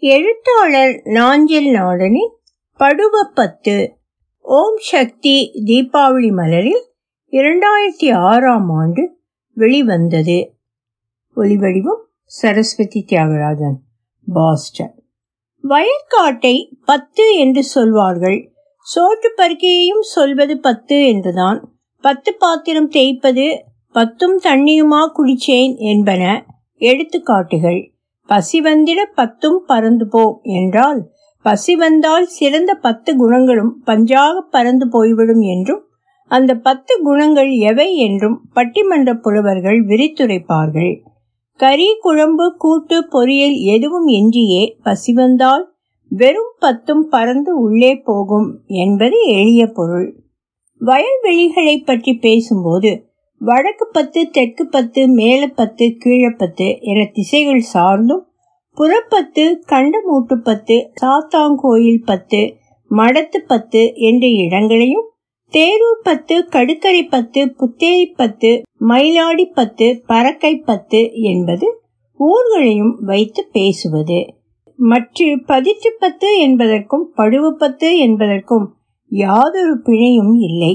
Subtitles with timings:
[0.00, 2.34] எழுத்தாளர் நாஞ்சில் நாடனின்
[2.78, 3.92] படுவப்பத்து
[4.40, 6.84] ஓம் சக்தி தீபாவளி மலரில்
[7.30, 9.16] இரண்டாயிரத்தி ஆறாம் ஆண்டு
[9.52, 10.54] வெளிவந்தது.
[11.36, 13.74] ஒலிவடிவம் சரஸ்வதி தியாகராஜன்
[14.26, 15.02] பாஸ்டன்.
[15.62, 18.52] வயற்காட்டை பத்து என்று சொல்வார்கள்.
[18.94, 21.72] சோற்று பருக்கையையும் சொல்வது பத்து என்றுதான்.
[22.00, 26.44] பத்து பாத்திரம் தேய்ப்பது பத்தும் தண்ணியுமா குடிச்சேன் என்பன
[26.74, 27.97] எடுத்துக்காட்டுகள்.
[28.28, 31.00] பசி வந்திட பத்தும் பறந்து போ என்றால்
[31.44, 35.82] பசி வந்தால் சிறந்த பத்து குணங்களும் பஞ்சாக பறந்து போய்விடும் என்றும்
[36.30, 40.92] அந்த பத்து குணங்கள் எவை என்றும் பட்டிமன்ற புலவர்கள் விரித்துரைப்பார்கள்.
[41.60, 45.64] கறி குழம்பு கூட்டு பொரியல் எதுவும் எஞ்சியே பசி வந்தால்
[46.10, 50.08] வெறும் பத்தும் பறந்து உள்ளே போகும் என்பது எளிய பொருள்.
[50.80, 52.90] வயல்வெளிகளை பற்றி பேசும்போது
[53.40, 58.24] வடக்கு பத்து தெற்கு பத்து மேல பத்து கீழப்பத்து என திசைகள் சார்ந்தும்
[58.76, 62.40] புறப்பத்து கண்டமூட்டு பத்து சாத்தாங்கோயில் பத்து
[62.90, 65.06] மடத்து பத்து என்ற இடங்களையும்
[65.52, 68.50] தேரூர் பத்து கடுக்கரை பத்து புத்தேரி பத்து
[68.88, 71.66] மயிலாடி பத்து பறக்கை பத்து என்பது
[72.20, 74.18] ஊர்களையும் வைத்து பேசுவது.
[74.78, 78.66] மற்ற பதிற்று பத்து என்பதற்கும் படுவப்பத்து என்பதற்கும்
[79.10, 80.74] யாதொரு பிழையும் இல்லை.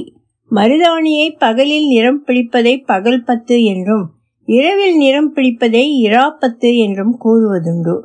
[0.56, 4.06] மருதாணியை பகலில் நிறம் பிடிப்பதை பகல் பத்து என்றும்
[4.46, 7.96] இரவில் நிறம் பிடிப்பதை இராப்பத்து என்றும் கூறுவதுண்டு.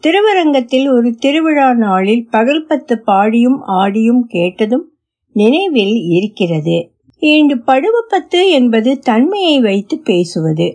[0.00, 4.92] திருவரங்கத்தில் ஒரு திருவிழா நாளில் பகல் பத்து பாடியும் ஆடியும் கேட்டதும்
[5.32, 6.90] நினைவில் இருக்கிறது.
[7.18, 10.68] இன்று படுவப்பத்து என்பது தன்மையை வைத்து பேசுவது.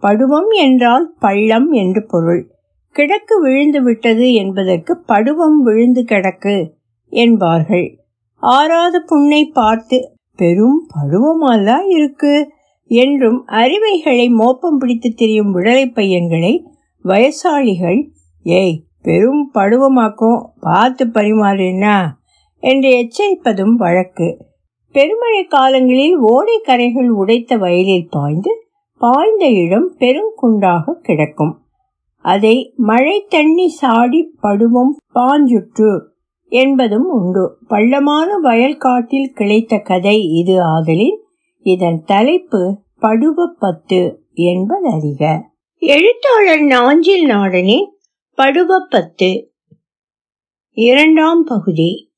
[0.00, 2.42] படுவம் என்றால் பள்ளம் என்று பொருள்.
[2.90, 6.56] கிழக்கு விழுந்து விட்டது என்பதற்கு படுவம் விழுந்து கிடக்கு
[7.08, 7.86] என்பார்கள்.
[8.42, 12.50] ஆறாத புண்ணை பார்த்து பெரும் பருவமாதான் இருக்கு.
[12.86, 16.64] என்றும் அறிவைகளை மோப்பம் பிடித்து திரியும் விடலை பையன்களை
[17.04, 18.08] வயசாளிகள்
[18.42, 22.06] ஏய் பெரும் பருவமாக்கும் பார்த்து பரிமாறுனா
[22.58, 24.44] என்று எச்சரிப்பதும் வழக்கு.
[24.92, 28.66] பெருமழை காலங்களில் ஓடை கரைகள் உடைத்த வயலில் பாய்ந்து
[28.98, 31.58] பாய்ந்த இடம் பெருங்குண்டாக கிடக்கும்.
[32.18, 36.12] அதை மழை தண்ணி சாடி படுவம் பாஞ்சுற்று.
[36.48, 37.58] என்பதும் உண்டு.
[37.68, 41.18] பள்ளமான வயல் காட்டில் கிளைத்த கதை இது ஆதலின்.
[41.60, 45.40] இதன் தலைப்பு படுவப்பத்து என்பதறிக.
[45.78, 47.86] எழுத்தாளர் நாஞ்சில் நாடனின்
[48.36, 49.46] படுவப்பத்து.
[50.70, 52.12] இரண்டாம் பகுதி.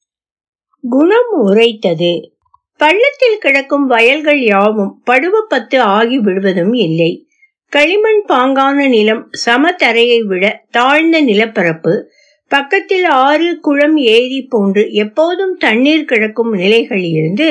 [0.89, 2.33] குணம் உரைத்தது.
[2.77, 7.29] பள்ளத்தில் கிடக்கும் வயல்கள் யாவும் படுவப்பத்து ஆகி விடுவதும் இல்லை.
[7.69, 12.11] களிமண் பாங்கான நிலம் சமதரையை விட தாழ்ந்த நிலப்பரப்பு
[12.51, 17.49] பக்கத்தில் ஆறு குளம் ஏரி போன்று எப்போதும் தண்ணீர் கிடக்கும் நிலைகள் இருந்து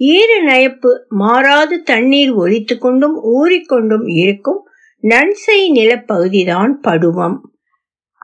[0.00, 4.60] ஈர நயப்பு மாறாது தண்ணீர் ஒலித்து கொண்டும் ஊறிக்கொண்டும் இருக்கும்
[5.04, 7.36] நன்சை நிலப்பகுதிதான் படுவம்.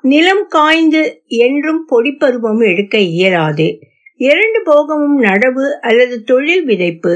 [0.03, 3.67] நிலம் காய்ந்து என்றும் பொடிப்பருவம் எடுக்க இயலாது.
[4.21, 7.15] இரண்டு போகமும் நடவு அல்லது தொழில் விதைப்பு.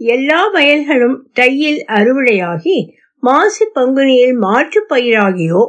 [0.00, 2.76] எல்லா வயல்களும் தையில் அறுவடையாகி
[3.22, 5.62] மாசி பங்குனியில் மாற்று பயிராகியோ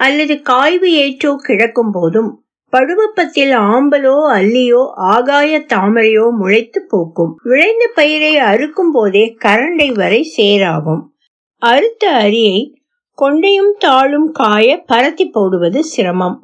[0.00, 2.30] அல்லது காய்வு ஏற்றோ கிழக்கும் போதும்
[2.72, 7.32] படுவப்பத்தில் ஆம்பலோ அல்லியோ ஆகாய தாமரையோ முளைத்து போக்கும்.
[7.42, 11.02] விளைந்த பயிரை அறுக்கும் போதே கரண்டை வரை சேராகும்.
[11.62, 12.58] அறுத்த அரியை
[13.18, 16.36] கொண்டையும் தாளும் காய பரத்தி போடுவது சிரமம்.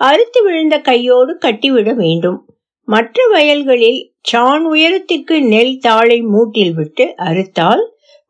[0.00, 2.38] அறுத்து விழுந்த கையோடு கட்டிவிட வேண்டும்.
[2.88, 7.82] மற்ற வயல்களில் சான் உயரத்திற்கு நெல் தாளை மூட்டில் விட்டு அறுத்தால்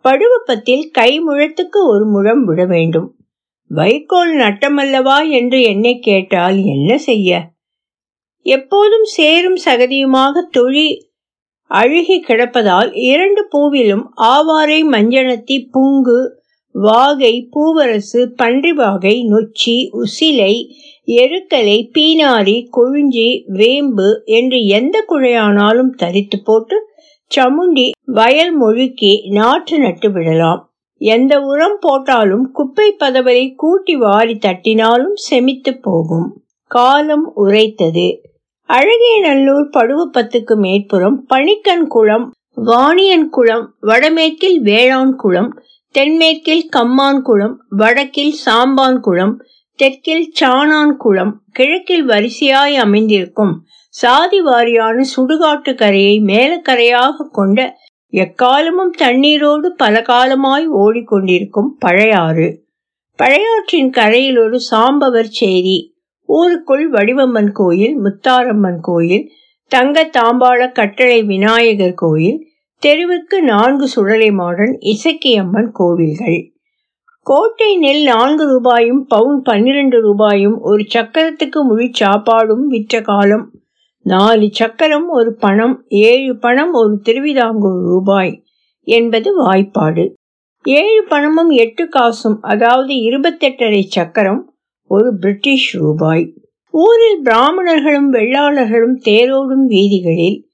[0.05, 3.09] படுவப்பத்தில் கை முழத்துக்கு ஒரு முழம் விட வேண்டும்.
[3.71, 7.31] வைக்கோல் நட்டமல்லவா என்று என்னை கேட்டால் என்ன செய்ய?
[8.43, 10.89] எப்போதும் சேரும் சகதியுமாக தொழி
[11.67, 16.21] அழுகி கிடப்பதால் இரண்டு பூவிலும் ஆவாரை மஞ்சனத்தி பூங்கு
[16.71, 20.55] வாகை பூவரசு பன்றிவாகை நொச்சி உசிலை
[21.09, 26.77] எருக்கலை பீனாரி கொழுஞ்சி வேம்பு என்று எந்த குழையானாலும் தரித்து போட்டு
[27.31, 30.70] சமுண்டி வயல் மொழுக்கி நாற்று நட்டு விடலாம்.
[31.01, 36.29] எந்த உரம் போட்டாலும் குப்பை பதவரை கூட்டி வாரி தட்டினாலும் செமித்து போகும்.
[36.71, 38.09] காலம் உரைத்தது.
[38.69, 42.27] அழகியநல்லூர் படுவப்பத்துக்கு மேற்புறம் பணிக்கன் குளம்
[42.67, 45.51] வாணியன் குளம் வடமேற்கில் வேளாண் குளம்
[45.95, 49.35] தென்மேற்கில் கம்மான் குளம் வடக்கில் சாம்பான் குளம்
[49.79, 53.55] தெற்கில் சாணான் குளம் கிழக்கில் வரிசையாய் அமைந்திருக்கும்
[53.95, 57.61] சாதி வாரியான சுடுகாட்டு கரையை மேலக்கரையாக கொண்ட
[58.13, 62.49] எக்காலமும் தண்ணீரோடு பல காலமாய் ஓடிக்கொண்டிருக்கும் பழையாறு.
[63.19, 65.79] பழையாற்றின் கரையில் ஒரு சாம்பவர் சேரி
[66.29, 69.31] ஊருக்குள் வடிவம்மன் கோயில் முத்தாரம்மன் கோயில்
[69.71, 72.39] தங்க தாம்பாள கட்டளை விநாயகர் கோயில்
[72.83, 76.41] தெருவுக்கு நான்கு சுடலை மாடன் இசக்கியம்மன் கோவில்கள்.
[77.27, 83.47] கோட்டை நெல் நான்கு ரூபாயும் பவுன் பன்னிரண்டு ரூபாயும் ஒரு சக்கரத்துக்கு முழு சாப்பாடும் விற்ற காலம்
[84.03, 88.43] நாலு சக்கரம் ஒரு பணம் ஏழு பணம் ஒரு திருவிதாங்கூர் ரூபாய்
[88.83, 90.13] என்பது வாய்ப்பாடு.
[90.65, 94.55] ஏழு பணமும் எட்டு காசும் அதாவது இருபத்தெட்டரை சக்கரம்
[94.85, 96.35] ஒரு பிரிட்டிஷ் ரூபாய்.
[96.71, 100.49] ஊரில் பிராமணர்களும் வெள்ளாளர்களும் தேரோடும் வீதிகளில்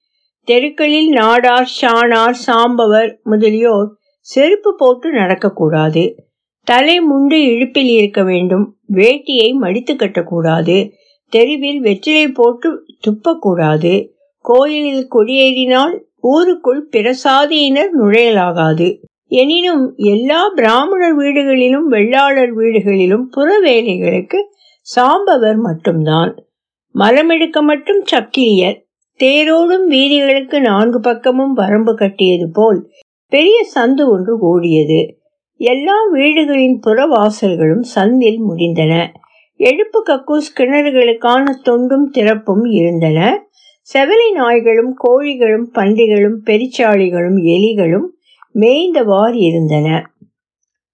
[0.49, 6.19] தெருக்களில் நாடார் ஷானார் சாம்பவர் முதலியோர் செருப்பு போட்டு நடக்கக்கூடாது.
[6.62, 8.76] தலை முண்டு இழுப்பில் இருக்க வேண்டும்.
[8.92, 10.90] வேட்டியை மடித்து கட்டக்கூடாது.
[11.37, 12.69] தெருவில் வெற்றிலை போட்டு
[13.06, 13.94] துப்பக்கூடாது.
[14.44, 18.88] கோயிலில் கொடியேறினால் ஊருக்குள் பிரசாதியினர் நுழையலாகாது.
[19.29, 24.41] எனினும் எல்லா பிராமணர் வீடுகளிலும் வெள்ளாளர் வீடுகளிலும் புற வேலைகளுக்கு
[24.97, 26.33] சாம்பவர் மட்டும்தான்.
[26.94, 28.79] மலமெடுக்க மட்டும் சக்கிலியர்.
[29.21, 32.81] தேரோடும் வீதிகளுக்கு நான்கு பக்கமும் வரம்பு கட்டியது போல்
[33.33, 35.00] பெரிய சந்து ஒன்று ஓடியது
[35.61, 38.94] எல்லா வீடுகளின் புற வாசல்களும் சந்தில் முடிந்தன.
[39.58, 43.49] எழுப்பு கக்கூஸ் கிணறுகளுக்கான தொண்டும் திறப்பும் இருந்தன.
[43.94, 48.06] செவலை நாய்களும் கோழிகளும் பன்றிகளும் பெரிச்சாளிகளும் எலிகளும்
[48.55, 50.03] மேய்ந்தவாறு இருந்தன.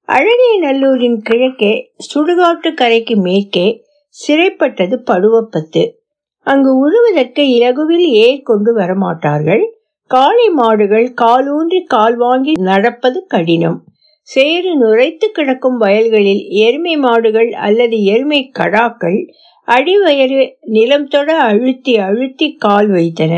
[0.05, 3.85] அழகிய நல்லூரின் கிழக்கே சுடுகாட்டு கரைக்கு மேற்கே
[4.29, 5.93] சிறைப்பட்டது படுவப்பத்து.
[6.39, 9.65] அங்கு உழுவதற்கு இலகுவில் ஏர் கொண்டு வரமாட்டார்கள்.
[10.07, 13.85] காளை மாடுகள் காலூன்றி கால் வாங்கி நடப்பது கடினம்.
[14.29, 19.19] சேறு நுரைத்து கிடக்கும் வயல்களில் எருமை மாடுகள் அல்லது எருமை கடாக்கள்
[19.69, 23.35] அடிவயறு நிலம் தொட அழுத்தி அழுத்தி கால் வைத்தன.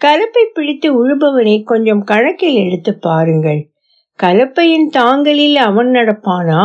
[0.00, 3.60] கலப்பை பிடித்து உழுபவனை கொஞ்சம் கணக்கில் எடுத்து பாருங்கள்.
[4.18, 6.62] கலப்பையின் தாங்கலில் அவன் நடப்பானா?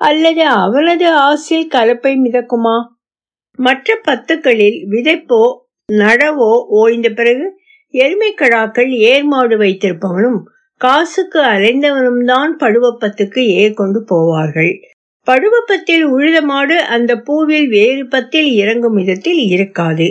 [0.00, 2.76] அல்லது அவனது ஆசில் கலப்பை மிதக்குமா?
[3.58, 5.42] மற்ற பத்துக்களில் விதைப்போ
[5.92, 7.46] நடவோ ஓய்ந்த பிறகு
[7.94, 10.40] எருமைக்கடாக்கள் ஏர்மாடு வைத்திருப்பவனும்
[10.82, 14.72] காசுக்கு அலைந்தவனும் தான் படுவப்பத்துக்கு ஏ கொண்டு போவார்கள்.
[15.26, 20.06] படுவப்பத்தில் உழுத மாடு அந்த பூவில் வேறு பத்தில் இறங்கும் விதத்தில் இருக்காது.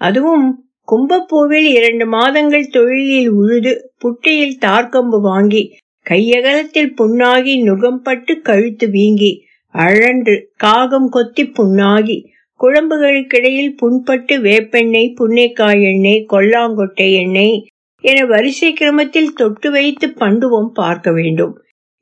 [0.00, 0.46] அதுவும்
[0.88, 5.62] கும்பப்பூவில் இரண்டு மாதங்கள் தொழிலில் உழுது புட்டியில் தார்க்கம்பு வாங்கி
[6.06, 9.32] கையகலத்தில் புண்ணாகி நுகம்பட்டு கழுத்து வீங்கி
[9.74, 12.18] அழன்று காகம் கொத்தி புண்ணாகி
[12.60, 17.56] குழம்புகளுக்கிடையில் புண்பட்டு வேப்பெண்ணெய் புன்னைக்காய் எண்ணெய் கொல்லாங்கொட்டை எண்ணெய்
[18.04, 21.54] என வரிசை கிரமத்தில் தொட்டு வைத்து பண்டுவம் பார்க்க வேண்டும்.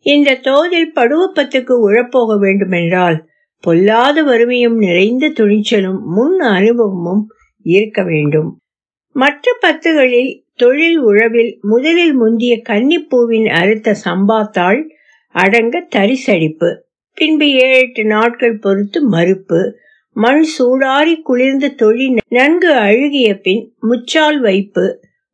[0.07, 3.19] இந்த தோதில் படுவப்பத்துக்கு உழப்போக வேண்டுமென்றால்
[3.65, 7.23] பொல்லாத வறுமையும் நிறைந்த துணிச்சலும் முன் அனுபவமும்
[7.67, 8.51] இருக்க வேண்டும்.
[9.17, 14.81] மற்ற பத்துகளில் தொழில் உழவில் முதலில் முந்திய கன்னிப்பூவின் அறுத்த சம்பாத்தாள்
[15.35, 16.69] அடங்க தரிசடிப்பு
[17.17, 19.61] பின்பு ஏழு எட்டு நாட்கள் பொறுத்து மறுப்பு
[20.17, 24.85] மண் சூடாரி குளிர்ந்த தொழில் நன்கு அழுகிய பின் முச்சால் வைப்பு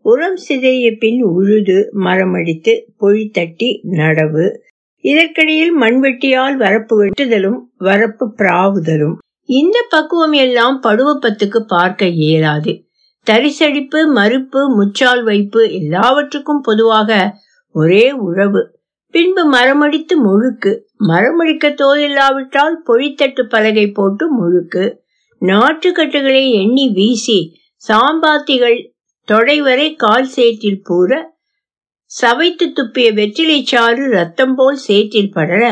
[0.03, 4.57] உரம் சிதைய பின் உழுது மரமடித்து பொழித்தட்டி நடவு.
[4.97, 9.15] இதற்கிடையில் மண்வெட்டியால் வரப்பு வெட்டுதலும் வரப்பு பிராவுதலும்.
[9.45, 12.85] இந்த பக்குவம் எல்லாம் படுவப்பத்துக்கு பார்க்க இயலாது.
[13.31, 17.35] தரிசடிப்பு மறுப்பு முச்சால் வைப்பு எல்லாவற்றுக்கும் பொதுவாக
[17.73, 18.79] ஒரே உழவு.
[19.11, 20.81] பின்பு மரமடித்து முழுக்கு.
[20.99, 24.97] மரமடிக்க தோதில்லாவிட்டால் பொழித்தட்டு பலகை போட்டு முழுக்கு.
[25.41, 27.59] நாற்றுக்கட்டுகளை எண்ணி வீசி
[27.89, 28.90] சாம்பாத்திகள்
[29.31, 31.11] தொடைவரை கால் சேற்றில் பூர
[32.11, 35.63] சவைத்து துப்பிய வெற்றிலை சாறு ரத்தம் போல் சேற்றில் படர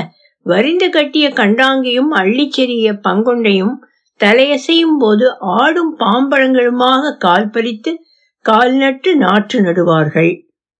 [0.46, 3.74] வரிந்து கட்டிய கண்டாங்கியும் அள்ளிச்செறிய பங்கொண்டையும்
[4.20, 7.92] தலையசையும் போது ஆடும் பாம்பழங்களுமாக கால் பறித்து
[8.44, 10.30] கால் நட்டு நாற்று நடுவார்கள்.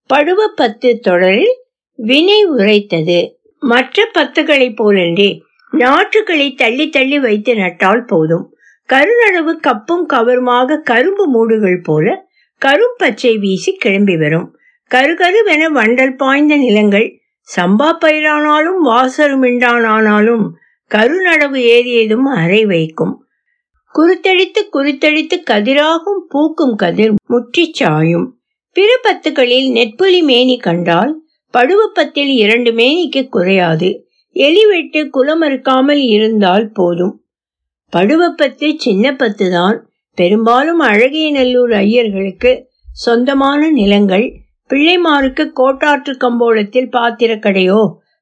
[0.09, 1.55] படுவ பத்து தொடரில்
[1.99, 3.19] வினை உரைத்தது.
[3.61, 5.29] மற்ற பத்துகளைப் போலன்றே
[5.73, 8.45] நாற்றுகளை தள்ளி தள்ளி வைத்து நட்டால் போதும்.
[8.89, 12.27] கருநடவு கப்பும் கவருமாக கரும்பு மூடுகள் போல
[12.65, 14.55] கரும்பச்சை வீசி கிளம்பி வரும்.
[14.91, 17.21] கருகருவென வண்டல் பாய்ந்த நிலங்கள்
[17.57, 20.45] சம்பா பயிரானாலும் வாசருமிண்டானாலும்
[20.91, 23.25] கருநடவு ஏறியதும் அறை வைக்கும்.
[23.95, 28.27] குருத்தடித்து குருத்தடித்து கதிராகும் பூக்கும் கதிர் முற்றி சாயும்.
[28.71, 31.23] பிற பத்துகளில் நெற்புலி மேனி கண்டால்
[31.53, 34.07] படுவப்பத்தில் இரண்டு மேனிக்கு குறையாது.
[34.31, 37.23] எலி வெட்டு குலமறுக்காமல் இருந்தால் போதும்.
[37.93, 42.51] படுவப்பத்து சின்ன பத்து தான் பெரும்பாலும் அழகிய நல்லூர் ஐயர்களுக்கு
[42.93, 44.25] சொந்தமான நிலங்கள்
[44.69, 47.79] பிள்ளைமாருக்கு கோட்டாற்று கம்போளத்தில் பாத்திரக்கடையோ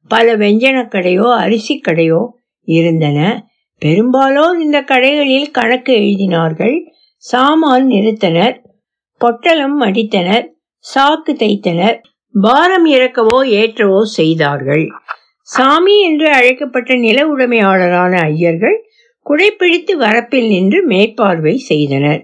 [0.09, 2.21] பல வெஞ்சனக்கடையோ அரிசி கடையோ
[2.67, 3.19] இருந்தன.
[3.81, 6.77] பெரும்பாலோர் இந்த கடைகளில் கணக்கு எழுதினார்கள்.
[7.23, 8.55] சாமான் நிறுத்தனர்
[9.21, 10.45] பொட்டலம் அடித்தனர்
[10.85, 11.97] சாக்கு தைத்தனர்
[12.35, 14.85] பாரம் இறக்கவோ ஏற்றவோ செய்தார்கள்.
[15.49, 18.77] சாமி என்று அழைக்கப்பட்ட நில உடைமையாளரான ஐயர்கள்
[19.27, 22.21] குழைப்பிழித்து வரப்பில் நின்று மேற்பார்வை செய்தனர்.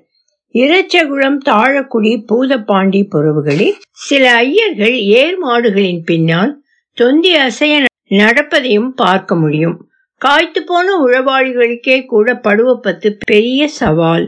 [0.55, 6.53] இரச்சகுளம் தாழக்குடி பூதப்பாண்டி புறவுகளில் சில ஐயர்கள் ஏர் மாடுகளின் பின்னால்
[6.98, 7.75] தொந்தி அசைய
[8.10, 9.77] நடப்பதையும் பார்க்க முடியும்.
[10.22, 14.25] காய்த்து போன உழவாளிகளுக்கே கூட படுவப்பத்து பெரிய சவால்.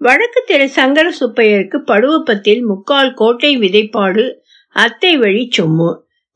[0.00, 4.24] வடக்கு திரு சங்கர சுப்பையருக்கு படுவப்பத்தில் முக்கால் கோட்டை விதைப்பாடு
[4.76, 5.90] அத்தை வழி சொம்மு.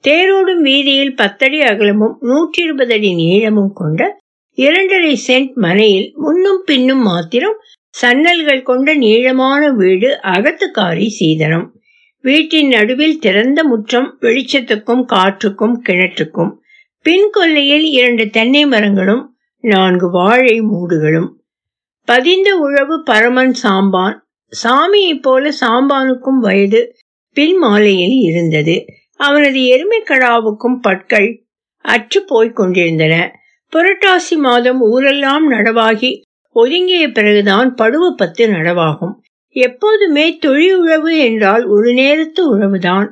[0.04, 4.20] தேரோடும் வீதியில் பத்தடி அகலமும் நூற்றி இருபது அடி நீளமும் கொண்ட
[4.54, 7.56] இரண்டரை சென்ட் மனையில் முன்னும் பின்னும் மாத்திரம்
[8.02, 11.68] சன்னல்கள் கொண்ட நீளமான வீடு அகத்துக்காரி சீதனம்.
[12.20, 16.50] வீட்டின் நடுவில் திறந்த முற்றம் வெளிச்சத்துக்கும் காற்றுக்கும் கிணற்றுக்கும்.
[17.02, 21.28] பின் கொல்லையில் இரண்டு தென்னை மரங்களும் நான்கு வாழை மூடுகளும்.
[22.04, 24.18] பதிந்த உழவு பரமன் சாம்பான்.
[24.62, 26.96] சாமியைப் போல சாம்பானுக்கும் வயது
[27.32, 28.84] பின் மாலையில் இருந்தது.
[29.16, 31.44] அவனது எருமைக்கடாவுக்கும் பற்கள்
[31.78, 33.41] அற்று போய்க் கொண்டிருந்தன.
[33.72, 36.10] புரட்டாசி மாதம் ஊரெல்லாம் நடவாகி
[36.56, 39.14] ஒதுங்கிய பிறகுதான் பத்து நடவாகும்.
[39.56, 43.08] எப்போதுமே தொழில் உழவு என்றால் ஒரு நேரத்து உழவுதான்.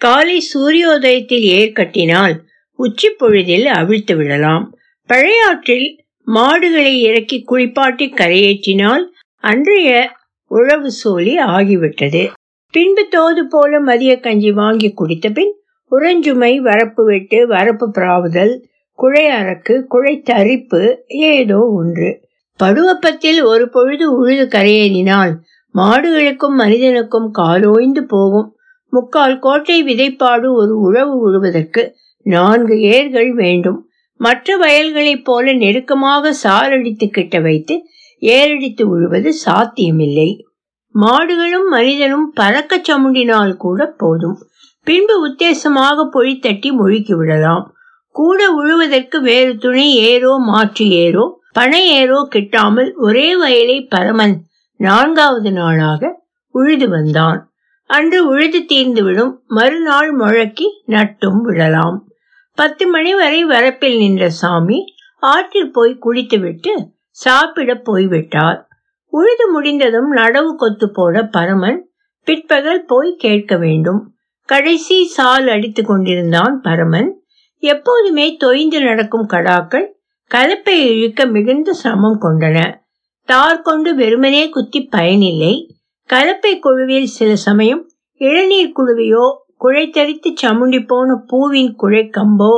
[0.00, 2.34] காலை சூரியோதயத்தில் ஏற்கட்டினால்
[2.78, 4.64] உச்சி பொழுதில் அவிழ்த்து விடலாம்.
[5.10, 5.88] பழையாற்றில்
[6.24, 9.04] மாடுகளை இறக்கி குளிப்பாட்டி கரையேற்றினால்
[9.44, 9.90] அன்றைய
[10.50, 12.22] உழவு சோழி ஆகிவிட்டது.
[12.74, 15.54] பின்பு தோது போல மதிய கஞ்சி வாங்கி குடித்த பின்
[15.90, 18.54] உறஞ்சுமை வரப்பு வெட்டு வரப்பு பிராவுதல்
[19.00, 22.08] குழை அரக்கு குழை தரிப்பு ஏதோ ஒன்று.
[22.60, 25.32] படுவப்பத்தில் ஒரு பொழுது உழுது கரையேறினால்
[25.74, 28.48] மாடுகளுக்கும் மனிதனுக்கும் காலோய்ந்து போகும்.
[28.92, 31.82] முக்கால் கோட்டை விதைப்பாடு ஒரு உழவு உழுவதற்கு
[32.22, 33.88] நான்கு ஏர்கள் வேண்டும்.
[34.20, 37.76] மற்ற வயல்களைப் போல நெருக்கமாக சாரடித்து கிட்ட வைத்து
[38.22, 40.30] ஏரடித்து உழுவது சாத்தியமில்லை.
[40.94, 44.38] மாடுகளும் மனிதனும் பறக்க சமுண்டினால் கூட போதும்.
[44.86, 47.66] பின்பு உத்தேசமாக பொழித்தட்டி முழுக்கி விடலாம்.
[48.10, 54.44] கூட உழுவதற்கு வேறு துணை ஏரோ மாற்று ஏரோ பனை ஏரோ கிட்டாமல் ஒரே வயலை பரமன்
[54.76, 57.52] நான்காவது நாளாக உழுது வந்தான்.
[57.86, 62.06] அன்று உழுது தீர்ந்துவிடும் மறுநாள் முழக்கி நட்டும் விடலாம்.
[62.54, 64.84] பத்து மணி வரை வரப்பில் நின்ற சாமி
[65.18, 66.72] ஆற்றில் போய் குளித்துவிட்டு
[67.10, 68.68] சாப்பிட போய்விட்டார்.
[69.06, 71.90] உழுது முடிந்ததும் நடவு கொத்து போட பரமன்
[72.24, 74.14] பிற்பகல் போய் கேட்க வேண்டும்.
[74.44, 77.19] கடைசி சால் அடித்து கொண்டிருந்தான் பரமன்.
[77.62, 79.86] எப்போதுமே தொய்ந்து நடக்கும் கடாக்கள்
[80.30, 82.58] கலப்பை இழுக்க மிகுந்த சிரமம் கொண்டன.
[83.28, 85.54] தார் கொண்டு வெறுமனே குத்தி பயனில்லை.
[86.10, 87.82] கலப்பை குழுவில் சில சமயம்
[88.20, 89.24] இளநீர் குழுவையோ
[89.64, 92.52] குழைத்தரித்து சமுண்டி போன பூவின் குழைக்கம்போ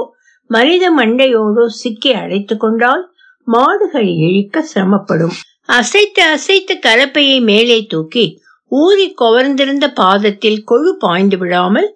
[0.51, 3.03] மனித மண்டையோடோ சிக்கி அடைத்து கொண்டால்
[3.49, 5.35] மாடுகள் இழிக்க சிரமப்படும்.
[5.67, 8.25] அசைத்து அசைத்து கலப்பையை மேலே தூக்கி
[8.73, 11.89] ஊறி கொவர்ந்திருந்த பாதத்தில் கொழு பாய்ந்து விடாமல்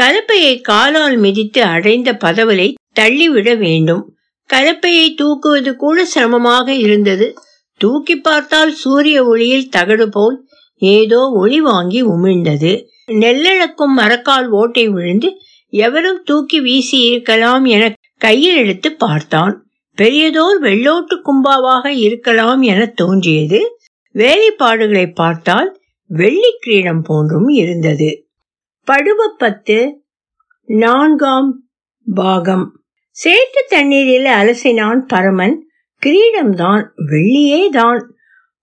[0.00, 4.16] கலப்பையை காலால் மிதித்து அடைந்த பதவலை தள்ளிவிட வேண்டும்.
[4.50, 7.34] கலப்பையை தூக்குவது கூட சிரமமாக இருந்தது.
[7.74, 12.84] தூக்கி பார்த்தால் சூரிய ஒளியில் தகடு போல் ஏதோ ஒளி வாங்கி உமிழ்ந்தது.
[13.12, 15.30] நெல்லழக்கும் மரக்கால் ஓட்டை விழுந்து
[15.70, 19.66] எவரும் தூக்கி வீசி இருக்கலாம் என கையில் எடுத்து பார்த்தான்.
[19.98, 23.60] பெரியதோர் வெள்ளோட்டு கும்பாவாக இருக்கலாம் என தோன்றியது.
[24.14, 28.29] வேலைப்பாடுகளை பார்த்தால் வெள்ளி கிரீடம் போன்றும் இருந்தது.
[28.90, 29.78] படுவப்பத்து
[30.68, 31.50] நான்காம்
[32.06, 32.64] பாகம்.
[33.16, 35.56] சேற்று தண்ணீரில் அலசினான் பரமன்
[36.02, 38.00] கிரீடம்தான் வெள்ளியே தான்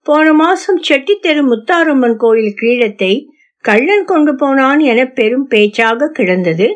[0.02, 3.14] போன மாசம் செட்டித்தெரு முத்தாரம்மன் கோயில் கிரீடத்தை
[3.64, 6.68] கள்ளன் கொண்டு போனான் என பெரும் பேச்சாக கிடந்தது.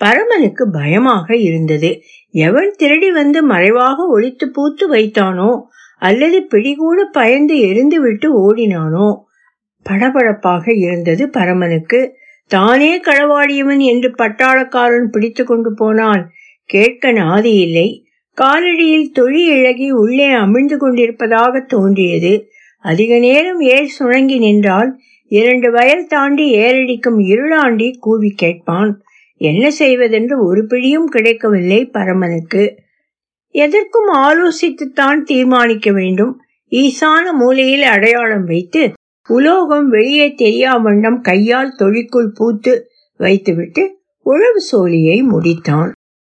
[0.00, 1.90] பரமனுக்கு பயமாக இருந்தது.
[2.30, 5.50] எவன் திருடி வந்து மறைவாக ஒழித்து பூத்து வைத்தானோ
[5.98, 9.08] அல்லது பிடிகூட பயந்து எரிந்து விட்டு ஓடினானோ
[9.86, 12.00] படபடப்பாக இருந்தது பரமனுக்கு.
[12.48, 16.22] தானே களவாடியவன் என்று பட்டாளக்காரன் பிடித்து கொண்டு போனால்
[16.64, 17.88] கேட்க நாதி இல்லை
[18.36, 22.32] காலடியில் தொழி இழகி உள்ளே அமிழ்ந்து கொண்டிருப்பதாக தோன்றியது.
[22.84, 24.90] அதிக நேரம் ஏர் சுணங்கி நின்றால்
[25.30, 28.92] இரண்டு வயல் தாண்டி ஏரடிக்கும் இருளாண்டி கூவி கேட்பான்.
[29.40, 32.64] என்ன செய்வதென்று ஒரு பிடியும் கிடைக்கவில்லை பரமனுக்கு.
[33.54, 36.32] எதற்கும் ஆலோசித்துத்தான் தீர்மானிக்க வேண்டும்.
[36.70, 38.82] ஈசான மூலையில் அடையாளம் வைத்து
[39.28, 43.82] உலோகம் வெளியே தெரியா வண்ணம் கையால் தொழிக்குள் பூத்து வைத்துவிட்டு
[44.22, 45.90] உழவு சோழியை முடித்தான்.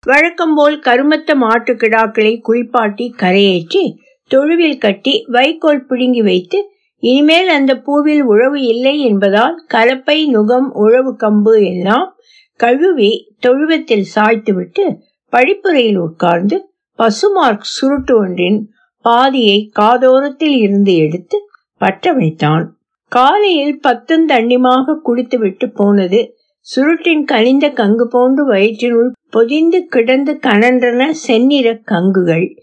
[0.06, 3.84] வழக்கம்போல் கருமத்த மாட்டு கிடாக்களை குளிப்பாட்டி கரையேற்றி
[4.32, 6.60] தொழுவில் கட்டி வைக்கோல் பிடுங்கி வைத்து
[7.00, 12.16] இனிமேல் அந்த பூவில் உழவு இல்லை என்பதால் கலப்பை நுகம் உழவு கம்பு எல்லாம்
[12.56, 14.86] கழுவி தொழுவத்தில் சாய்த்துவிட்டு
[15.34, 16.58] படிப்புறையில் உட்கார்ந்து
[16.96, 18.60] பசுமார்க் சுருட்டு ஒன்றின்
[19.02, 21.38] பாதியை காதோரத்தில் இருந்து எடுத்து
[21.78, 22.66] பற்ற வைத்தான்.
[23.10, 26.34] காலையில் பத்தும் தண்ணிமாக குடித்துவிட்டு போனது.
[26.76, 32.58] சுருட்டின் கனிந்த கங்கு போன்று வயிற்றினுள் பொதிந்து கிடந்து கனன்றன செந்நிற கங்குகள்.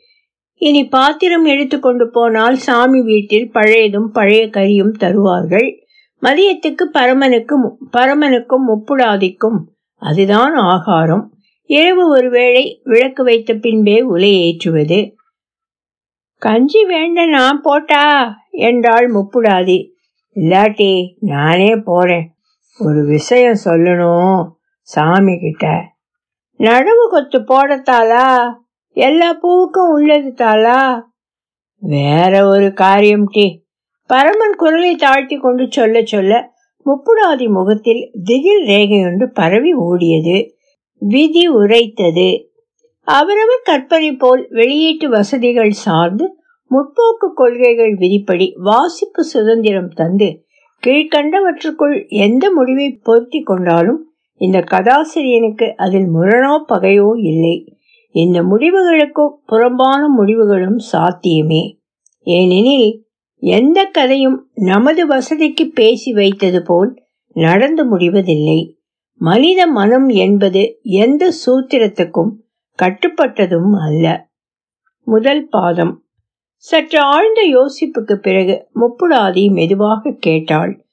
[0.55, 5.75] இனி பாத்திரம் எடுத்துக்கொண்டு போனால் சாமி வீட்டில் பழையதும் பழைய கறியும் தருவார்கள்.
[6.23, 9.59] மதியத்துக்கு பரமனுக்கும் பரமனுக்கும் முப்புடாதிக்கும்
[9.95, 11.33] அதுதான் ஆகாரம்.
[11.65, 15.15] இரவு ஒருவேளை விளக்கு வைத்த பின்பே உலை ஏற்றுவது.
[16.39, 18.35] கஞ்சி வேண்ட நான் போட்டா?
[18.51, 19.95] என்றாள் முப்புடாதி.
[20.37, 22.27] இல்லாட்டி நானே போறேன்.
[22.79, 24.49] ஒரு விஷயம் சொல்லணும்
[24.81, 25.67] சாமி கிட்ட
[26.59, 28.55] நடவு கொத்து போடத்தாளா?
[28.97, 31.03] எல்லா பூவுக்கும் உள்ளது தாளா
[31.79, 33.65] வேற ஒரு காரியம் டி.
[34.07, 36.53] பரமன் குரலை தாழ்த்தி கொண்டு சொல்ல சொல்ல
[36.87, 40.37] முப்புடாதி முகத்தில் திகில் ரேகையொன்று பரவி ஓடியது.
[40.99, 42.29] விதி உரைத்தது.
[43.05, 46.27] அவரவர் கற்பனை போல் வெளியீட்டு வசதிகள் சார்ந்து
[46.71, 50.45] முற்போக்கு கொள்கைகள் விதிப்படி வாசிப்பு சுதந்திரம் தந்து
[50.87, 57.79] கீழ்கண்டவற்றுக்குள் எந்த முடிவை பொருத்தி கொண்டாலும் இந்த கதாசிரியனுக்கு அதில் முரணோ பகையோ இல்லை.
[58.11, 61.79] இந்த முடிவுகளுக்கும் புறம்பான முடிவுகளும் சாத்தியமே.
[62.21, 63.05] ஏனெனில்
[63.39, 68.79] எந்த கதையும் நமது வசதிக்கு பேசி வைத்தது போல் நடந்து முடிவதில்லை.
[69.15, 72.33] மனித மனம் என்பது எந்த சூத்திரத்துக்கும்
[72.83, 74.29] கட்டுப்பட்டதும் அல்ல.
[75.01, 76.06] முதல் பாதம்.
[76.57, 80.85] சற்று ஆழ்ந்த யோசிப்புக்கு பிறகு முப்புடாதி மெதுவாக கேட்டாள்.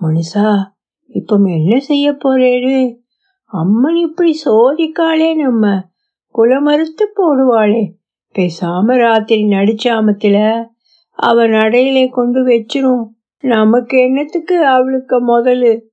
[0.00, 0.62] மனுஷா
[1.06, 2.96] இப்போ என்ன செய்ய போறேரு?
[3.44, 5.88] அம்மன் இப்படி சோதிக்காளே நம்ம.
[6.34, 7.92] குலமறுத்து போடுவாளே.
[8.34, 10.66] பேசாம ராத்திரி நடிச்சாமத்துல
[11.10, 13.08] அவ நடையிலே கொண்டு வச்சிரும்.
[13.38, 15.90] நமக்கு என்னத்துக்கு அவளுக்கு முதலு?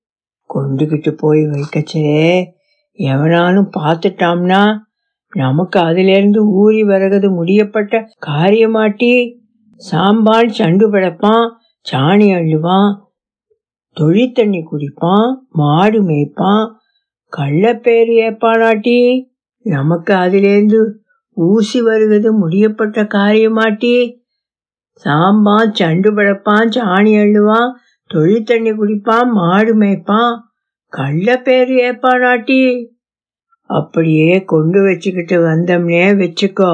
[0.53, 2.43] கொண்டுகிட்டு போய் வைக்கச்சே.
[2.97, 4.77] எவனாலும் பார்த்துட்டாம்னா
[5.33, 7.95] நமக்கு அதிலிருந்து ஊறி வரகது முடியப்பட்ட
[8.27, 9.11] காரியமாட்டி
[9.79, 11.45] சாம்பான் சண்டு படைப்பான்
[11.85, 12.89] சாணி அள்ளுவான்
[13.97, 16.65] தொழித்தண்ணி குடிப்பான் மாடு மேய்ப்பான்
[17.33, 18.99] கள்ளப்பேர் ஏப்பானாட்டி
[19.65, 20.79] நமக்கு அதிலேருந்து
[21.37, 23.95] ஊசி வருவது முடியப்பட்ட காரியமாட்டி
[25.05, 27.69] சாம்பான் சண்டு படைப்பான் சாணி அள்ளுவான்
[28.09, 30.33] தொழித்தண்ணி குடிப்பான் மாடு மேய்ப்பான்
[30.93, 32.61] கள்ளப்பேர் ஏப்பானாட்டி
[33.69, 36.71] அப்படியே கொண்டு வச்சுக்கிட்டு வந்தோம்னே வச்சுக்கோ.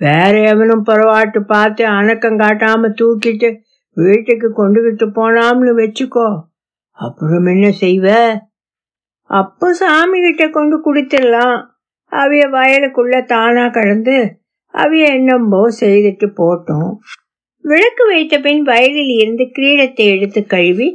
[0.00, 3.48] வேற எவனும் பரவாட்டு பார்த்து அணக்கம் காட்டாம தூக்கிட்டு
[3.96, 6.28] வீட்டுக்கு கொண்டுகிட்டு போனாம்னு வச்சுக்கோ.
[6.98, 8.06] அப்புறம் என்ன செய்வ?
[9.30, 11.56] அப்போ சாமி கிட்ட கொண்டு குடுத்துடலாம்
[12.12, 14.16] அவைய வயலுக்குள்ள தானா கடந்து
[14.74, 16.90] அவைய என்னம்போ செய்துட்டு போட்டோம்.
[17.64, 20.88] விளக்கு வைத்த பின் வயலில் இருந்து கிரீடத்தை எடுத்து கழுவி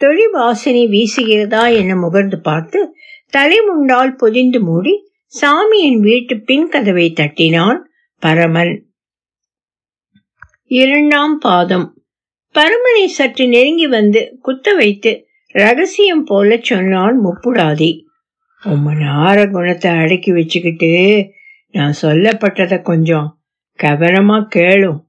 [0.00, 2.78] தொழில் வாசனை வீசுகிறதா என முகர்ந்து பார்த்து
[3.36, 7.78] தலைமுண்டால் பொதிந்து மூடி சாமியின் வீட்டு பின் கதவை தட்டினான்
[8.18, 8.86] பரமன்.
[10.66, 11.94] இரண்டாம் பாதம்.
[12.54, 18.02] பரமனை சற்று நெருங்கி வந்து குத்த வைத்து ரகசியம் போல சொன்னான் முப்புடாதி.
[18.64, 20.92] உம்ம நார குணத்தை அடக்கி வச்சுக்கிட்டு
[21.70, 23.40] நான் சொல்லப்பட்டதை கொஞ்சம்
[23.82, 25.00] கவனமா கேளும்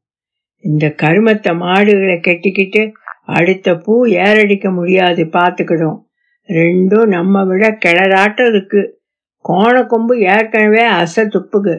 [0.63, 2.91] இந்த கருமத்தை மாடுகளை கெட்டிக்கிட்டு
[3.25, 5.99] அடுத்த பூ ஏறடிக்க முடியாது பார்த்துக்கிடும்.
[6.47, 8.99] ரெண்டும் நம்ம விட கிளறாட்டம் இருக்கு.
[9.41, 11.75] கோண கொம்பு ஏற்கனவே அச துப்புக்கு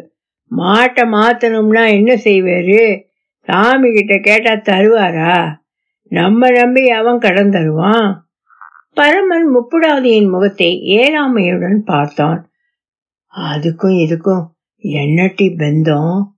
[0.56, 3.02] மாட்டை மாத்தணும்னா என்ன செய்வாரு?
[3.38, 5.64] சாமி கிட்ட கேட்டா தருவாரா?
[6.08, 8.28] நம்ம நம்பி அவன் கடன் தருவான்.
[8.94, 12.50] பரமன் முப்புடாதியின் முகத்தை ஏழாமையுடன் பார்த்தான்.
[13.36, 14.44] அதுக்கும் இதுக்கும்
[14.82, 16.36] என்னட்டி பெந்தம்?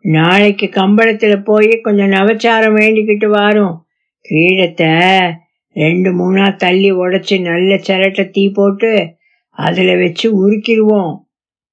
[0.00, 3.86] நாளைக்கு கம்பளத்துல போய் கொஞ்சம் நவச்சாரம் வேண்டிக்கிட்டு வாரும்.
[4.20, 4.92] கிரீடத்தை
[5.74, 9.16] ரெண்டு மூணா தள்ளி உடைச்சி நல்ல சிரட்டை தீ போட்டு
[9.50, 11.16] அதில் வச்சு உருக்கிடுவோம்.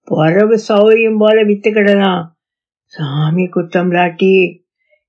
[0.08, 2.24] பொறவு சௌரியம் போல வித்துக்கிடலாம்.
[2.84, 4.60] சாமி குத்தம் லாட்டி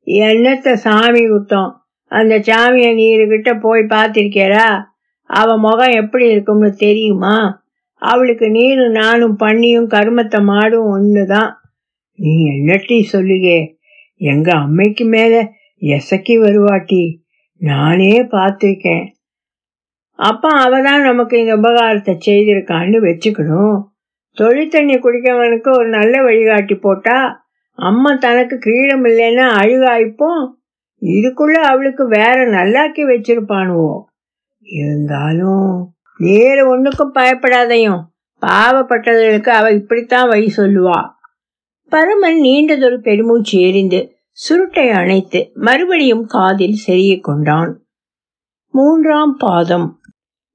[0.05, 1.71] என்னத்த சாமி குத்தம்?
[2.07, 4.85] அந்த சாமியை நீருக்கிட்ட போய் பார்த்திருக்கேரா
[5.25, 7.65] அவ முகம் எப்படி இருக்கும்னு தெரியுமா?
[7.95, 11.61] அவளுக்கு நீரும் நானும் பண்ணியும் கருமத்தை மாடும் ஒன்று தான்
[12.15, 13.77] நீ என்னட்டி சொல்லுகே?
[14.17, 15.51] எங்க அம்மைக்கு மேல
[15.83, 17.22] எசக்கி வருவாட்டி.
[17.63, 19.05] நானே பார்த்துருக்கேன்.
[20.19, 23.77] அப்பா அவ தான் நமக்கு இந்த உபகாரத்தை செய்திருக்கான்னு வச்சுக்கணும்.
[24.37, 27.19] தொழிற்தண்ணி குடிக்கவனுக்கு ஒரு நல்ல வழிகாட்டி போட்டா
[27.79, 30.43] அம்மா தனக்கு கிரீடம் இல்லைன்னா அழுகாய்ப்போம்.
[31.03, 33.93] இதுக்குள்ள அவளுக்கு வேற நல்லாக்கி வச்சிருப்பானுவோ.
[34.67, 38.01] இருந்தாலும் வேற ஒண்ணுக்கும் பயப்படாதையும்
[38.43, 41.01] பாவப்பட்டவர்களுக்கு அவ இப்படித்தான் வழி சொல்லுவா.
[41.93, 44.01] பரமன் நீண்டதொரு பெருமூச்சு எரிந்து
[44.33, 47.85] சுருட்டை அணைத்து மறுபடியும் காதில் செறிய கொண்டான்.
[48.69, 50.01] மூன்றாம் பாதம்.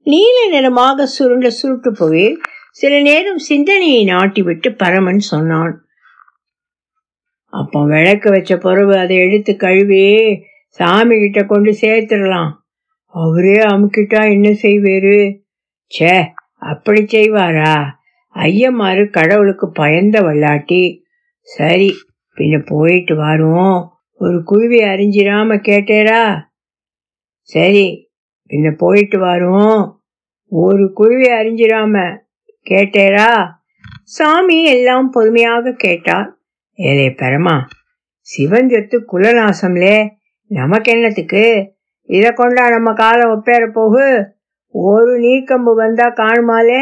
[0.03, 5.85] நீல நிறமாக சுருண்ட சுருட்டு புகையில் சில நேரம் சிந்தனையை நாட்டிவிட்டு பரமன் சொன்னான்.
[7.49, 12.51] அப்போ விளக்கு வச்ச பொறவு அதை எடுத்து கழுவி சாமி கிட்ட கொண்டு சேர்த்துடலாம்.
[13.05, 15.39] அவரே அமுக்கிட்டா என்ன செய்வாரு?
[15.87, 17.85] ச்சே அப்படி செய்வாரா?
[18.33, 21.01] ஐயமாரு கடவுளுக்கு பயந்த வல்லாட்டி.
[21.41, 21.93] சரி
[22.38, 23.91] பின்ன போயிட்டு வருவோம்.
[24.13, 26.21] ஒரு குருவி அறிஞ்சிராம கேட்டேரா?
[27.41, 28.12] சரி
[28.50, 30.02] பின்ன போயிட்டு வருவோம்.
[30.50, 32.17] ஒரு குருவி அறிஞ்சிராம
[32.69, 33.32] கேட்டேரா?
[34.04, 36.38] சாமி எல்லாம் பொறுமையாக கேட்டார்.
[36.78, 37.67] ஏலே பெறமா
[38.19, 40.10] சிவன் சொத்து குலநாசம்லே
[40.47, 41.73] நமக்கு என்னத்துக்கு?
[42.02, 44.26] இதை கொண்டா நம்ம காலம் ஒப்பேற போகு.
[44.69, 46.82] ஒரு நீக்கம்பு வந்தா காணுமாலே?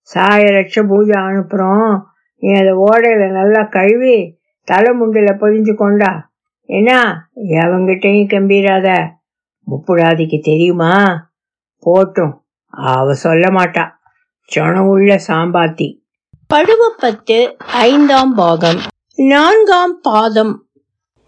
[0.00, 2.00] சாய லட்சம் பூஜை அனுப்புறோம்.
[2.38, 6.32] நீ அதை ஓடையில நல்லா கழுவி தலை முண்டில பொதிஞ்சு கொண்டா?
[6.64, 7.02] என்ன
[7.36, 9.08] எவங்கிட்டையும் கம்பீராத.
[9.70, 11.30] முப்புடாதிக்கு தெரியுமா?
[11.86, 12.32] போட்டும்.
[12.66, 13.88] அவ சொல்ல மாட்டா.
[14.44, 16.00] சொணம் உள்ள சாம்பாத்தி.
[16.54, 18.80] படுவப்பத்து ஐந்தாம் பாகம்.
[19.14, 20.66] நான்காம் பாதம்.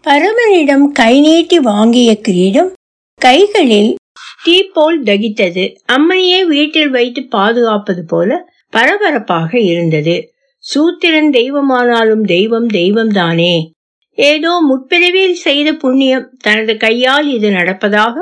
[0.03, 2.73] பரமனிடம் கை நீட்டி வாங்கிய கிரீடம்
[3.15, 3.95] கைகளில்
[4.43, 5.75] தீ போல் தகித்தது.
[5.85, 10.34] அம்மனையே வீட்டில் வைத்து பாதுகாப்பது போல பரபரப்பாக இருந்தது.
[10.65, 13.73] சூத்திரன் தெய்வமானாலும் தெய்வம் தெய்வம் தானே
[14.13, 18.15] ஏதோ முற்பிறவியில் செய்த புண்ணியம் தனது கையால் இது நடப்பதாக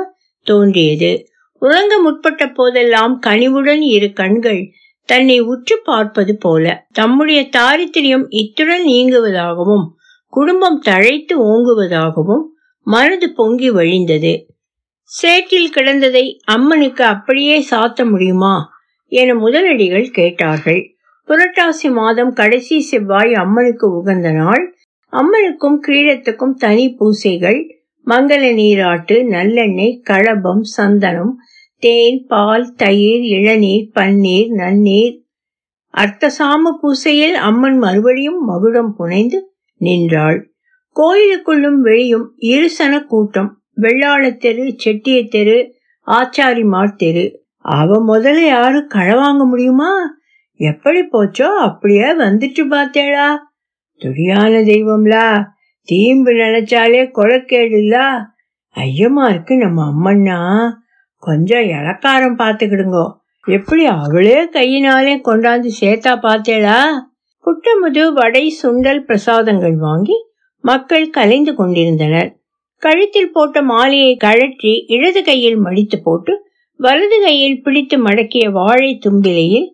[0.46, 1.26] தோன்றியது.
[1.58, 4.62] உறங்க முற்பட்ட போதெல்லாம் கனிவுடன் இரு கண்கள்
[5.04, 9.86] தன்னை உற்று பார்ப்பது போல தம்முடைய தாரித்திரியம் இத்துடன் நீங்குவதாகவும்
[10.28, 12.44] குடும்பம் தழைத்து ஓங்குவதாகவும்
[12.86, 14.32] மனது பொங்கி வழிந்தது.
[15.04, 18.54] சேற்றில் கிடந்ததை அம்மனுக்கு அப்படியே சாத்த முடியுமா?
[19.08, 20.93] என முதலடிகள் கேட்டார்கள்.
[21.28, 24.64] புரட்டாசி மாதம் கடைசி செவ்வாய் அம்மனுக்கு உகந்த நாள்.
[25.12, 27.60] அம்மனுக்கும் கிரீடத்துக்கும் தனி பூசைகள்
[28.06, 31.34] மங்கள நீராட்டு நல்லெண்ணெய் களபம் சந்தனம்
[31.82, 35.14] தேன் பால் தயிர் இளநீர் பன்னீர் நன்னீர்.
[35.94, 39.38] அர்த்தசாம பூசையில் அம்மன் மறுபடியும் மகுடம் புனைந்து
[39.80, 40.38] நின்றாள்.
[40.96, 45.56] கோயிலுக்குள்ளும் வெளியும் இருசன கூட்டம் வெள்ளாளத்தெரு செட்டிய தெரு
[46.06, 47.24] ஆச்சாரிமார் தெரு.
[47.58, 49.90] அவ முதல்ல யாரும் களை வாங்க முடியுமா?
[50.60, 53.26] எப்படி போச்சோ அப்படியே வந்துட்டு பார்த்தேடா.
[54.00, 55.26] துடியான தெய்வம்லா
[55.88, 58.06] தீம்பு நினைச்சாலே கொலக்கேடுலா
[58.76, 60.38] ஐயமா இருக்கு நம்ம அம்மன்னா
[61.22, 63.04] கொஞ்சம் இலக்காரம் பார்த்துக்கிடுங்கோ.
[63.46, 66.78] எப்படி அவளே கையினாலே கொண்டாந்து சேர்த்தா பார்த்தேளா
[67.44, 70.16] புட்டமுது வடை சுண்டல் பிரசாதங்கள் வாங்கி
[70.64, 72.30] மக்கள் கலைந்து கொண்டிருந்தனர்.
[72.82, 76.32] கழுத்தில் போட்ட மாலையை கழற்றி இடது கையில் மடித்து போட்டு
[76.80, 79.68] வலது கையில் பிடித்து மடக்கிய வாழை தும்பிலையில்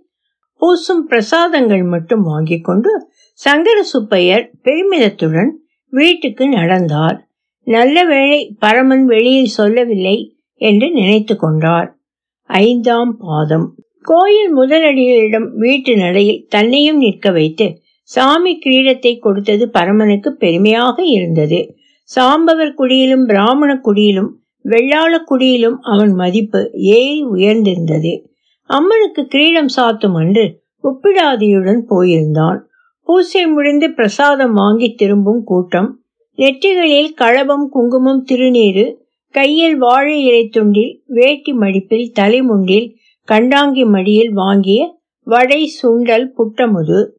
[0.61, 5.51] பூசும் பிரசாதங்கள் மட்டும் வாங்கிக் கொண்டு சங்கர சுப்பையர் பெருமிதத்துடன்
[5.91, 7.29] வீட்டுக்கு நடந்தார்.
[7.65, 11.99] நல்ல வேளை பரமன் வெளியில் சொல்லவில்லை என்று நினைத்து கொண்டார்.
[12.45, 13.75] ஐந்தாம் பாதம்.
[14.03, 21.75] கோயில் முதலடிகளிடம் வீட்டு நடையில் தன்னையும் நிற்க வைத்து சாமி கிரீடத்தை கொடுத்தது பரமனுக்கு பெருமையாக இருந்தது.
[22.03, 24.31] சாம்பவர் குடியிலும் பிராமண குடியிலும்
[24.65, 28.30] வெள்ளாள குடியிலும் அவன் மதிப்பு ஏறி உயர்ந்திருந்தது.
[28.71, 32.59] அம்மனுக்கு கிரீடம் சாத்தும் அன்று ஒப்பிடாதியுடன் போயிருந்தான்.
[33.03, 36.03] பூசை முடிந்து பிரசாதம் வாங்கி திரும்பும் கூட்டம்.
[36.37, 38.95] நெற்றிகளில் களபம் குங்குமம் திருநீரு
[39.31, 42.95] கையில் வாழை இலை துண்டில் வேட்டி மடிப்பில் தலைமுண்டில்
[43.33, 47.11] கண்டாங்கி மடியில் வாங்கிய வடை சுண்டல் புட்டமுது.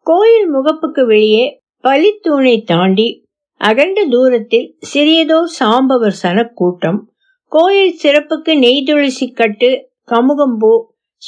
[0.00, 7.10] கோயில் முகப்புக்கு வெளியே பலித்தூணை தாண்டி அகண்ட தூரத்தில் சிறியதோ சாம்பவர் சன கூட்டம்.
[7.46, 10.82] கோயில் சிறப்புக்கு நெய் துளசி கட்டு கமுகம்பூ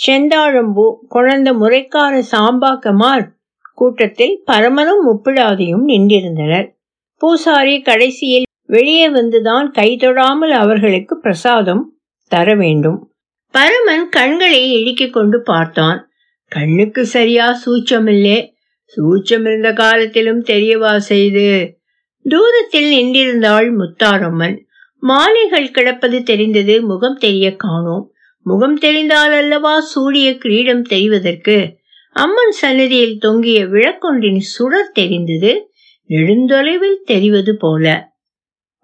[0.06, 3.28] செந்தாழம்பூ குழந்த முறைக்கார சாம்பாக்கமார்
[3.74, 6.70] கூட்டத்தில் பரமனும் முப்பிடாதையும் நின்றிருந்தனர்.
[7.16, 13.12] பூசாரி கடைசியில் வெளியே வந்துதான் கைதொடாமல் அவர்களுக்கு பிரசாதம் தர வேண்டும்.
[13.50, 16.08] பரமன் கண்களை இடுக்கிக் கொண்டு பார்த்தான்.
[16.46, 18.50] கண்ணுக்கு சரியா சூச்சமில்லே.
[18.96, 21.78] சூச்சம் இருந்த காலத்திலும் தெரியவா செய்து.
[22.22, 24.58] தூரத்தில் நின்றிருந்தாள் முத்தாரம்மன்.
[24.98, 28.09] மாலைகள் கிடப்பது தெரிந்தது முகம் தெரிய காணோம்.
[28.42, 31.76] முகம் தெரிந்தால் அல்லவா சூரிய கிரீடம் தெரிவதற்கு?
[32.12, 35.70] அம்மன் சன்னதியில் தொங்கிய விளக்கொன்றின் சுடர் தெரிந்தது
[36.08, 38.12] நெடுந்தொலைவில் தெரிவது போல.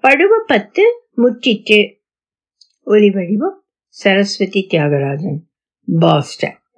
[0.01, 1.95] படுவ பத்து முற்றிற்று.
[2.83, 5.39] ஒலி வடிவம் சரஸ்வதி தியாகராஜன்
[5.99, 6.59] பாஸ்டன்.